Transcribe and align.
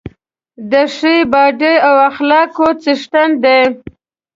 د 0.71 0.73
ښې 0.95 1.15
باډۍ 1.31 1.75
او 1.87 1.95
اخلاقو 2.09 2.67
څښتن 2.83 3.29
دی. 3.43 3.61